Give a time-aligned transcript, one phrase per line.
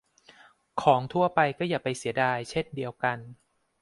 [0.81, 3.17] ของทั่วไปก็อย่าไปเสียดายเช่นเดียวกัน